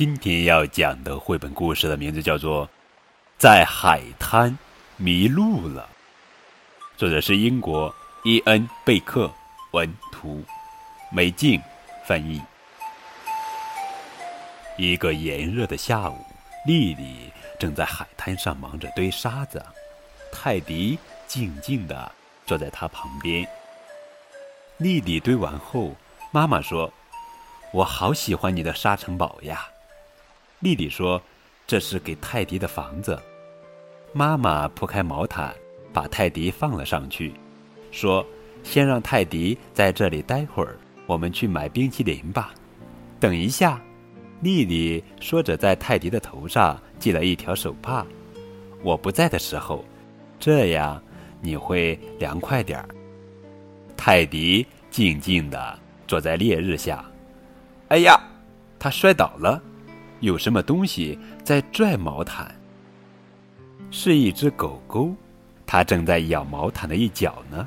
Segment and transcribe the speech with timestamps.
[0.00, 2.66] 今天要讲的绘本故事的名字叫做
[3.36, 4.56] 《在海滩
[4.96, 5.86] 迷路了》，
[6.98, 7.94] 作者是英国
[8.24, 9.30] 伊恩·贝克
[9.72, 10.42] 文图，
[11.12, 11.60] 美静
[12.06, 12.40] 翻译。
[14.78, 16.16] 一个炎热的下午，
[16.66, 19.62] 丽丽正在海滩上忙着堆沙子，
[20.32, 22.10] 泰迪静静地
[22.46, 23.46] 坐在她旁边。
[24.78, 25.94] 丽丽堆完后，
[26.30, 26.90] 妈妈说
[27.74, 29.68] ：“我好喜欢你的沙城堡呀。”
[30.60, 31.20] 丽丽说
[31.66, 33.18] ：“这是给泰迪的房子。”
[34.12, 35.54] 妈妈铺开毛毯，
[35.92, 37.32] 把泰迪放了上去，
[37.90, 38.24] 说
[38.62, 42.52] ：“先让泰迪在这里待会儿，我们去买冰淇淋吧。”
[43.18, 43.80] 等一下，
[44.42, 48.06] 丽丽说着，在泰迪的头上系了一条手帕。
[48.82, 49.84] 我不在的时候，
[50.38, 51.02] 这样
[51.40, 52.88] 你会凉快点儿。
[53.96, 57.04] 泰迪静静地坐在烈日下。
[57.88, 58.20] 哎呀，
[58.78, 59.62] 他摔倒了。
[60.20, 62.54] 有什么东西在拽毛毯？
[63.90, 65.14] 是一只狗狗，
[65.66, 67.66] 它正在咬毛毯的一角呢。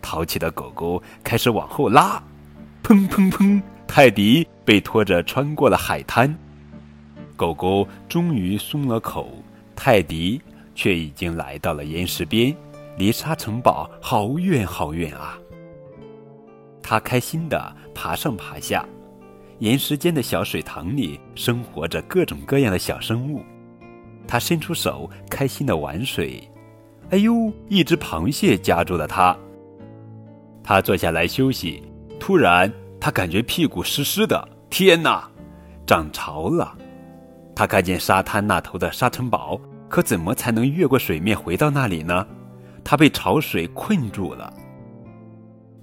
[0.00, 2.22] 淘气的狗狗开始往后拉，
[2.82, 3.60] 砰砰砰！
[3.86, 6.34] 泰迪被拖着穿过了海滩。
[7.36, 9.30] 狗狗终于松了口，
[9.76, 10.40] 泰迪
[10.74, 12.56] 却已经来到了岩石边，
[12.96, 15.36] 离沙城堡好远好远啊！
[16.82, 18.86] 他开心地爬上爬下。
[19.62, 23.44] 岩石间的小水塘里生活着各种各样的小生物，
[24.26, 26.42] 他伸出手，开心的玩水。
[27.10, 29.36] 哎呦，一只螃蟹夹住了他。
[30.64, 31.80] 他坐下来休息，
[32.18, 32.68] 突然
[33.00, 34.48] 他感觉屁股湿湿的。
[34.68, 35.30] 天哪，
[35.86, 36.76] 涨潮了！
[37.54, 42.26] 他看见沙滩那头的沙尘堡，可怎么才能越过水面回到那里呢？
[42.82, 44.52] 他被潮水困住了。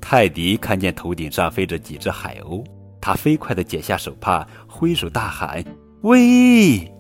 [0.01, 2.61] 泰迪看见头顶上飞着几只海鸥。
[3.01, 5.63] 他飞快地解下手帕，挥手大喊
[6.01, 6.91] ：“喂，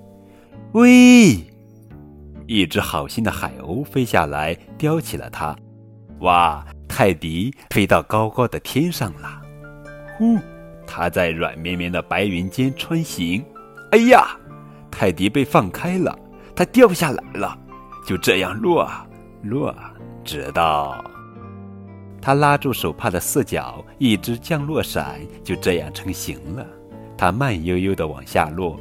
[0.73, 1.45] 喂！”
[2.47, 5.55] 一只好心的海鸥飞下来，叼起了它。
[6.21, 6.65] 哇！
[6.87, 9.41] 泰迪飞到高高的天上了。
[10.17, 10.37] 呼！
[10.87, 13.45] 他在软绵绵的白云间穿行。
[13.91, 14.35] 哎呀！
[14.89, 16.17] 泰迪被放开了，
[16.55, 17.55] 它掉下来了。
[18.05, 19.07] 就这样落啊，
[19.43, 21.03] 落啊，直到……
[22.21, 26.65] 他拉住手帕的四角，一只降落伞就这样成型了。
[27.17, 28.79] 它慢悠悠地往下落，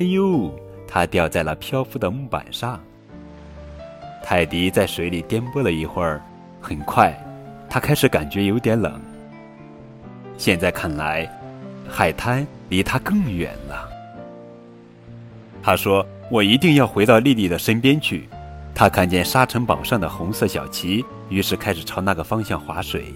[0.00, 0.52] 哎呦！
[0.86, 2.78] 它掉在了漂浮的木板上。
[4.22, 6.20] 泰迪在水里颠簸了一会儿，
[6.60, 7.12] 很快，
[7.68, 9.00] 他开始感觉有点冷。
[10.36, 11.28] 现在看来，
[11.88, 13.88] 海滩离他更远了。
[15.62, 18.28] 他说：“我一定要回到丽丽的身边去。”
[18.74, 23.12] 他看见沙尘堡上的红色小旗，于是开始朝那个方向划水。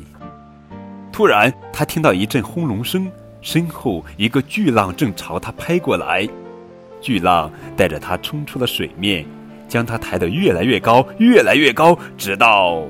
[1.12, 6.28] 突然，他听到一阵轰隆声，身后一个巨浪正朝他拍过来。
[7.00, 9.24] 巨浪带着他冲出了水面，
[9.66, 12.82] 将他抬得越来越高，越来越高，直到……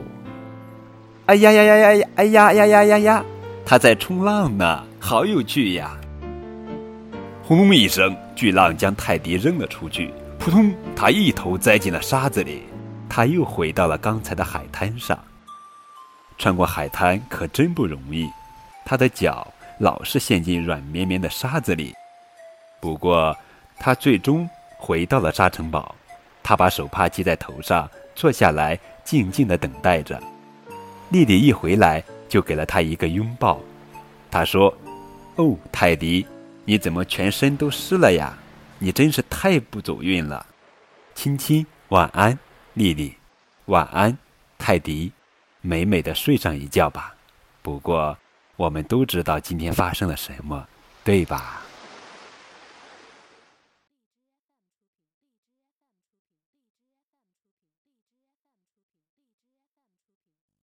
[1.26, 2.08] 哎呀呀呀呀呀！
[2.16, 3.24] 哎呀呀呀呀呀！
[3.64, 5.96] 他在冲浪呢，好有趣呀！
[7.42, 10.12] 轰隆一声，巨浪将泰迪扔了出去。
[10.38, 10.74] 扑通！
[10.94, 12.62] 他一头栽进了沙子里，
[13.08, 15.18] 他又回到了刚才的海滩上。
[16.38, 18.28] 穿过海滩可真不容易，
[18.84, 19.46] 他的脚
[19.78, 21.94] 老是陷进软绵绵的沙子里。
[22.80, 23.36] 不过，
[23.78, 24.48] 他最终
[24.78, 25.94] 回到了沙城堡。
[26.42, 30.22] 他把手帕系在头上，坐下来，静静地等待着。
[31.08, 33.58] 丽丽一回来就给了他一个拥抱。
[34.30, 34.72] 他说
[35.36, 36.24] ：“哦，泰迪，
[36.64, 38.38] 你怎么全身都湿了呀？”
[38.78, 40.46] 你真是太不走运了，
[41.14, 42.38] 亲亲，晚安，
[42.74, 43.14] 丽丽，
[43.66, 44.16] 晚安，
[44.58, 45.12] 泰迪，
[45.60, 47.14] 美美的睡上一觉吧。
[47.62, 48.16] 不过，
[48.56, 50.66] 我们都知道今天发生了什么，
[51.02, 51.62] 对吧？